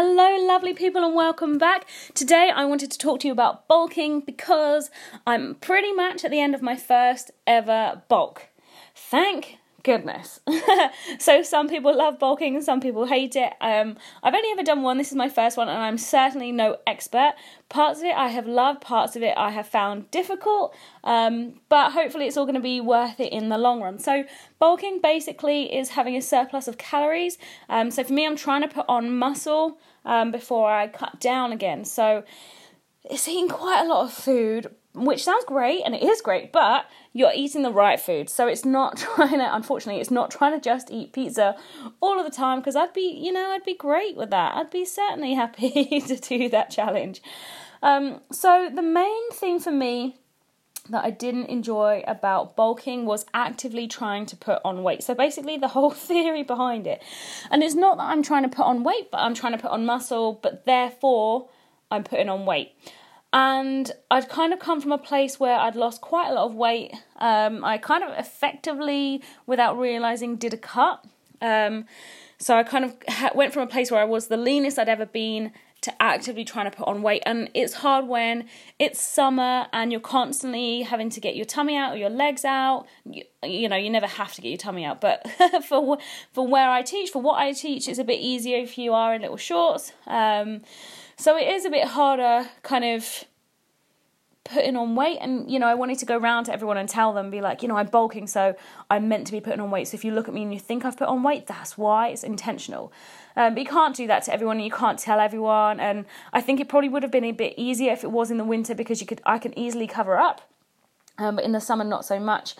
[0.00, 1.84] Hello, lovely people, and welcome back.
[2.14, 4.92] Today, I wanted to talk to you about bulking because
[5.26, 8.46] I'm pretty much at the end of my first ever bulk.
[8.94, 10.40] Thank goodness.
[11.18, 13.52] so some people love bulking some people hate it.
[13.60, 14.98] Um, I've only ever done one.
[14.98, 17.34] This is my first one, and I'm certainly no expert.
[17.68, 20.74] Parts of it I have loved, parts of it I have found difficult,
[21.04, 23.98] um, but hopefully it's all going to be worth it in the long run.
[23.98, 24.24] So
[24.58, 27.38] bulking basically is having a surplus of calories.
[27.68, 31.52] Um, so for me, I'm trying to put on muscle um, before I cut down
[31.52, 31.84] again.
[31.84, 32.24] So
[33.04, 34.74] it's eating quite a lot of food,
[35.04, 38.28] which sounds great and it is great, but you're eating the right food.
[38.30, 41.56] So it's not trying to, unfortunately, it's not trying to just eat pizza
[42.00, 44.54] all of the time because I'd be, you know, I'd be great with that.
[44.54, 47.22] I'd be certainly happy to do that challenge.
[47.82, 50.16] Um, so the main thing for me
[50.90, 55.02] that I didn't enjoy about bulking was actively trying to put on weight.
[55.02, 57.02] So basically, the whole theory behind it,
[57.50, 59.70] and it's not that I'm trying to put on weight, but I'm trying to put
[59.70, 61.48] on muscle, but therefore
[61.90, 62.72] I'm putting on weight
[63.38, 66.56] and I'd kind of come from a place where I'd lost quite a lot of
[66.56, 66.92] weight.
[67.20, 71.04] Um, I kind of effectively, without realizing, did a cut.
[71.40, 71.84] Um,
[72.38, 74.88] so I kind of ha- went from a place where I was the leanest I'd
[74.88, 77.22] ever been to actively trying to put on weight.
[77.26, 78.48] And it's hard when
[78.80, 82.86] it's summer and you're constantly having to get your tummy out or your legs out.
[83.04, 85.24] You, you know, you never have to get your tummy out, but
[85.68, 85.98] for
[86.32, 89.14] for where I teach, for what I teach, it's a bit easier if you are
[89.14, 89.92] in little shorts.
[90.08, 90.62] Um,
[91.18, 93.24] so it is a bit harder, kind of
[94.48, 97.12] putting on weight and you know i wanted to go around to everyone and tell
[97.12, 98.56] them be like you know i'm bulking so
[98.88, 99.86] i'm meant to be putting on weight.
[99.88, 102.08] So if you look at me and you think i've put on weight that's why
[102.08, 102.92] it's intentional.
[103.36, 105.80] Um, but you can't do that to everyone and you can't tell everyone.
[105.80, 108.38] And i think it probably would have been a bit easier if it was in
[108.38, 110.50] the winter because you could i can easily cover up
[111.18, 112.54] um, but in the summer not so much.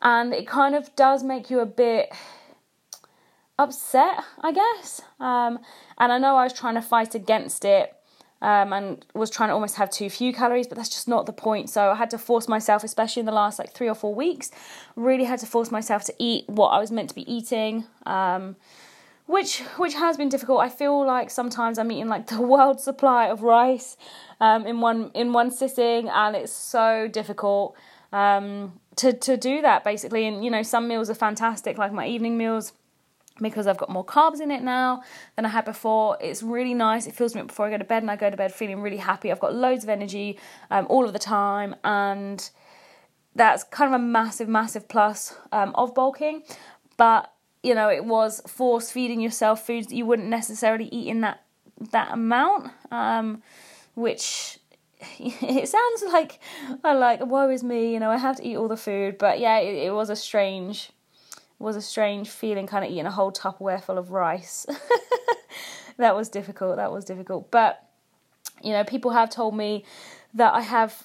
[0.00, 2.12] And it kind of does make you a bit
[3.58, 5.00] upset i guess.
[5.18, 5.58] Um,
[5.98, 7.96] and i know i was trying to fight against it
[8.42, 11.32] um, and was trying to almost have too few calories, but that's just not the
[11.32, 11.70] point.
[11.70, 14.50] So I had to force myself, especially in the last like three or four weeks,
[14.96, 17.84] really had to force myself to eat what I was meant to be eating.
[18.04, 18.56] Um,
[19.26, 20.60] which which has been difficult.
[20.60, 23.96] I feel like sometimes I'm eating like the world supply of rice
[24.40, 27.76] um, in one in one sitting, and it's so difficult
[28.12, 30.26] um, to to do that basically.
[30.26, 32.72] And you know, some meals are fantastic, like my evening meals
[33.42, 35.02] because I've got more carbs in it now
[35.36, 36.16] than I had before.
[36.20, 37.06] It's really nice.
[37.06, 38.80] It fills me up before I go to bed, and I go to bed feeling
[38.80, 39.30] really happy.
[39.30, 40.38] I've got loads of energy
[40.70, 42.48] um, all of the time, and
[43.34, 46.42] that's kind of a massive, massive plus um, of bulking.
[46.96, 47.32] But
[47.62, 51.42] you know, it was force feeding yourself foods that you wouldn't necessarily eat in that
[51.90, 53.42] that amount, um,
[53.94, 54.58] which
[55.18, 56.38] it sounds like
[56.84, 57.92] I like woe is me.
[57.92, 60.16] You know, I have to eat all the food, but yeah, it, it was a
[60.16, 60.90] strange
[61.62, 64.66] was a strange feeling, kind of eating a whole Tupperware full of rice.
[65.96, 66.76] that was difficult.
[66.76, 67.50] That was difficult.
[67.50, 67.82] But,
[68.62, 69.84] you know, people have told me
[70.34, 71.02] that I have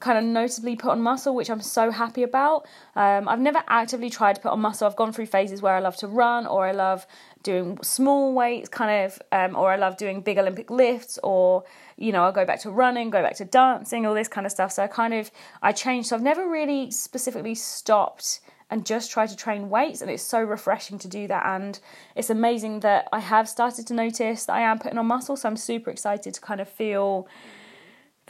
[0.00, 2.66] kind of notably put on muscle, which I'm so happy about.
[2.96, 4.86] Um, I've never actively tried to put on muscle.
[4.86, 7.06] I've gone through phases where I love to run, or I love
[7.42, 11.64] doing small weights, kind of, um, or I love doing big Olympic lifts, or
[11.96, 14.52] you know, I'll go back to running, go back to dancing, all this kind of
[14.52, 14.72] stuff.
[14.72, 15.30] So I kind of
[15.62, 16.08] I changed.
[16.08, 20.40] So I've never really specifically stopped and just try to train weights and it's so
[20.40, 21.80] refreshing to do that and
[22.16, 25.48] it's amazing that I have started to notice that I am putting on muscle so
[25.48, 27.28] I'm super excited to kind of feel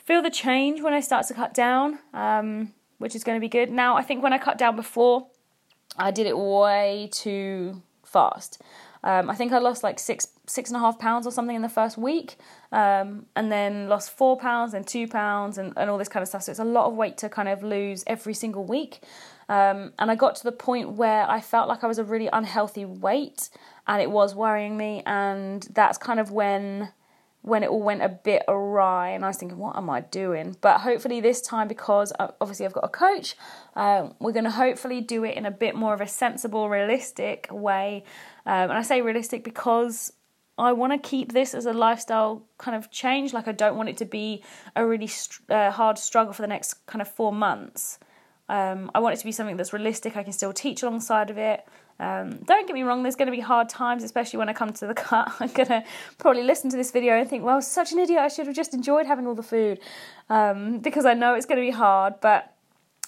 [0.04, 3.48] feel the change when I start to cut down um, which is going to be
[3.48, 5.28] good now I think when I cut down before
[5.96, 8.60] I did it way too fast
[9.04, 11.62] um, I think I lost like six six and a half pounds or something in
[11.62, 12.36] the first week,
[12.72, 16.28] um, and then lost four pounds and two pounds and, and all this kind of
[16.28, 16.42] stuff.
[16.42, 19.00] So it's a lot of weight to kind of lose every single week.
[19.48, 22.28] Um, and I got to the point where I felt like I was a really
[22.32, 23.50] unhealthy weight,
[23.86, 25.02] and it was worrying me.
[25.06, 26.90] And that's kind of when
[27.44, 30.56] when it all went a bit awry and I was thinking, what am I doing?
[30.62, 33.36] But hopefully, this time, because obviously I've got a coach,
[33.76, 37.46] uh, we're going to hopefully do it in a bit more of a sensible, realistic
[37.50, 38.02] way.
[38.46, 40.10] Um, and I say realistic because
[40.56, 43.34] I want to keep this as a lifestyle kind of change.
[43.34, 44.42] Like, I don't want it to be
[44.74, 45.10] a really
[45.50, 47.98] uh, hard struggle for the next kind of four months.
[48.48, 50.16] Um, I want it to be something that's realistic.
[50.16, 51.64] I can still teach alongside of it.
[52.00, 54.72] Um, don't get me wrong, there's going to be hard times, especially when I come
[54.72, 55.32] to the cut.
[55.40, 55.84] I'm going to
[56.18, 58.74] probably listen to this video and think, well, such an idiot, I should have just
[58.74, 59.80] enjoyed having all the food.
[60.28, 62.50] Um, because I know it's going to be hard, but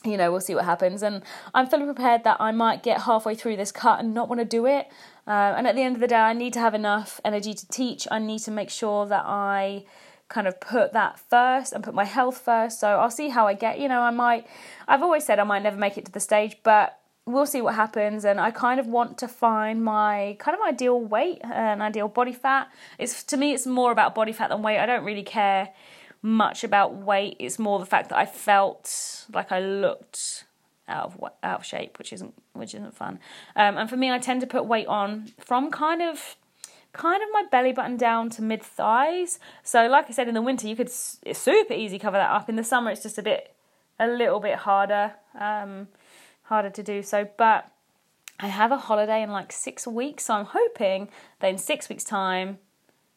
[0.04, 1.02] you know, we'll see what happens.
[1.02, 1.22] And
[1.52, 4.44] I'm fully prepared that I might get halfway through this cut and not want to
[4.44, 4.86] do it.
[5.26, 7.68] Uh, and at the end of the day, I need to have enough energy to
[7.68, 8.06] teach.
[8.10, 9.84] I need to make sure that I
[10.28, 12.80] kind of put that first and put my health first.
[12.80, 13.78] So I'll see how I get.
[13.78, 14.46] You know, I might,
[14.88, 17.74] I've always said I might never make it to the stage, but we'll see what
[17.74, 22.06] happens and i kind of want to find my kind of ideal weight and ideal
[22.06, 25.24] body fat it's to me it's more about body fat than weight i don't really
[25.24, 25.70] care
[26.22, 30.44] much about weight it's more the fact that i felt like i looked
[30.88, 33.18] out of out of shape which isn't which isn't fun
[33.56, 36.36] um, and for me i tend to put weight on from kind of
[36.96, 40.42] kind of my belly button down to mid thighs so like i said in the
[40.42, 43.54] winter you could super easy cover that up in the summer it's just a bit
[43.98, 45.88] a little bit harder um,
[46.46, 47.28] harder to do so.
[47.36, 47.70] But
[48.40, 51.08] I have a holiday in like six weeks, so I'm hoping
[51.40, 52.58] that in six weeks' time,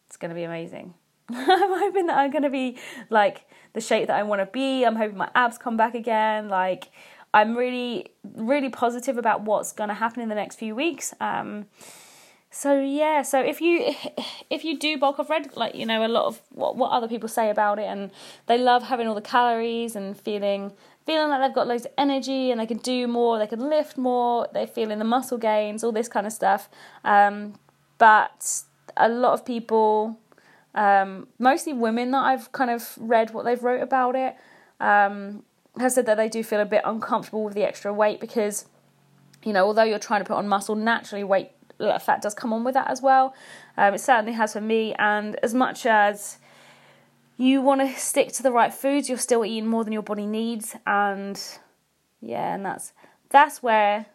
[0.08, 0.94] it's going to be amazing.
[1.30, 2.78] I'm hoping that I'm going to be
[3.10, 4.84] like the shape that I want to be.
[4.84, 6.50] I'm hoping my abs come back again.
[6.50, 6.90] Like,
[7.34, 11.14] I'm really, really positive about what's going to happen in the next few weeks.
[11.20, 11.68] Um,
[12.52, 13.94] so yeah, so if you
[14.50, 17.08] if you do bulk, I've read like you know a lot of what what other
[17.08, 18.12] people say about it, and
[18.48, 20.74] they love having all the calories and feeling
[21.06, 23.98] feeling like they've got loads of energy and they can do more, they can lift
[23.98, 26.70] more, they're feeling the muscle gains, all this kind of stuff.
[27.04, 27.56] Um,
[27.98, 28.62] but
[28.96, 30.20] a lot of people,
[30.76, 34.36] um, mostly women that I've kind of read what they've wrote about it,
[34.80, 35.44] um,
[35.80, 38.66] have said that they do feel a bit uncomfortable with the extra weight because,
[39.44, 41.50] you know, although you're trying to put on muscle, naturally weight
[42.00, 43.34] fat does come on with that as well.
[43.78, 46.38] Um, it certainly has for me, and as much as
[47.38, 50.26] you want to stick to the right foods, you're still eating more than your body
[50.26, 51.42] needs, and
[52.22, 52.94] yeah, and that's
[53.30, 54.06] that's where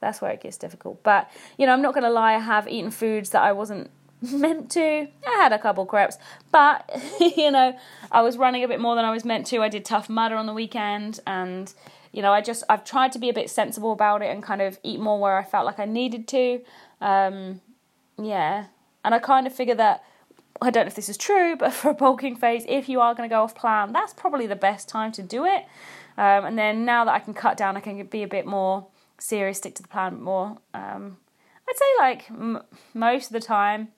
[0.00, 1.02] that's where it gets difficult.
[1.02, 3.90] But you know, I'm not going to lie, I have eaten foods that I wasn't
[4.22, 4.80] meant to.
[5.26, 6.18] I had a couple crepes,
[6.52, 6.90] but
[7.20, 7.76] you know,
[8.12, 9.62] I was running a bit more than I was meant to.
[9.62, 11.72] I did Tough Mudder on the weekend, and
[12.12, 14.62] you know, I just I've tried to be a bit sensible about it and kind
[14.62, 16.60] of eat more where I felt like I needed to.
[17.00, 17.60] Um,
[18.20, 18.66] yeah,
[19.04, 20.04] and I kind of figure that
[20.60, 23.14] I don't know if this is true, but for a bulking phase, if you are
[23.14, 25.64] going to go off plan, that's probably the best time to do it.
[26.16, 28.86] Um, and then now that I can cut down, I can be a bit more
[29.18, 30.58] serious, stick to the plan more.
[30.74, 31.18] Um,
[31.68, 32.62] I'd say like m-
[32.94, 33.88] most of the time,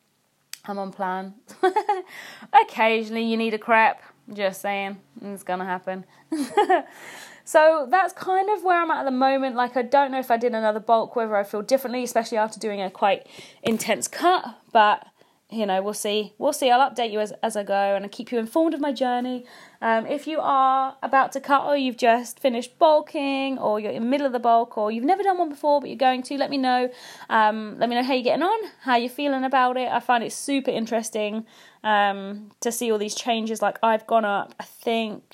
[0.67, 1.35] I'm on plan.
[2.63, 4.03] Occasionally, you need a crep.
[4.33, 6.05] Just saying, it's gonna happen.
[7.51, 9.57] so that's kind of where I'm at at the moment.
[9.57, 12.61] Like, I don't know if I did another bulk, whether I feel differently, especially after
[12.61, 13.27] doing a quite
[13.65, 14.45] intense cut.
[14.73, 15.05] But
[15.51, 16.33] you know, we'll see.
[16.39, 16.71] We'll see.
[16.71, 19.47] I'll update you as, as I go and I'll keep you informed of my journey.
[19.83, 24.05] Um, if you are about to cut or you've just finished bulking or you're in
[24.05, 26.37] the middle of the bulk or you've never done one before but you're going to,
[26.37, 26.89] let me know.
[27.29, 29.89] Um, let me know how you're getting on, how you're feeling about it.
[29.89, 31.45] I find it super interesting
[31.83, 33.61] um, to see all these changes.
[33.61, 35.25] Like I've gone up, I think,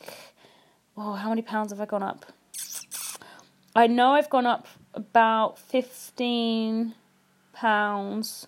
[0.96, 2.26] oh, how many pounds have I gone up?
[3.74, 6.94] I know I've gone up about 15
[7.52, 8.46] pounds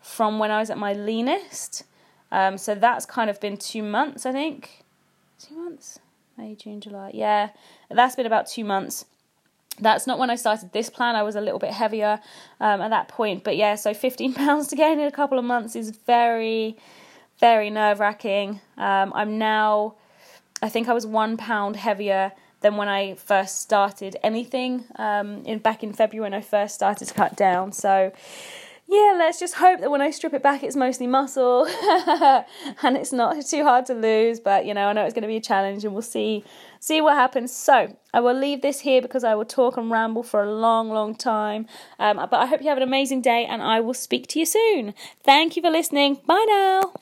[0.00, 1.84] from when I was at my leanest.
[2.30, 4.84] Um, so that's kind of been two months, I think.
[5.38, 5.98] Two months?
[6.36, 7.10] May, June, July.
[7.12, 7.50] Yeah,
[7.90, 9.04] that's been about two months.
[9.78, 11.16] That's not when I started this plan.
[11.16, 12.20] I was a little bit heavier
[12.60, 13.42] um, at that point.
[13.42, 16.76] But yeah, so 15 pounds to gain in a couple of months is very,
[17.38, 18.60] very nerve wracking.
[18.76, 19.94] Um, I'm now,
[20.62, 25.58] I think I was one pound heavier than when I first started anything um, in
[25.58, 27.72] back in February when I first started to cut down.
[27.72, 28.12] So
[28.92, 31.66] yeah, let's just hope that when I strip it back, it's mostly muscle
[32.82, 34.38] and it's not too hard to lose.
[34.38, 36.44] But you know, I know it's going to be a challenge, and we'll see
[36.78, 37.52] see what happens.
[37.52, 40.90] So I will leave this here because I will talk and ramble for a long,
[40.90, 41.66] long time.
[41.98, 44.46] Um, but I hope you have an amazing day, and I will speak to you
[44.46, 44.94] soon.
[45.24, 46.20] Thank you for listening.
[46.26, 46.92] Bye now.